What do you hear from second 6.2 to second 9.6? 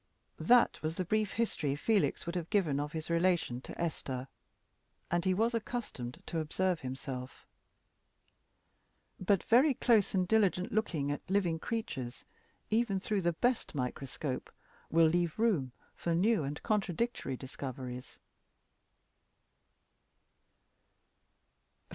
to observe himself. But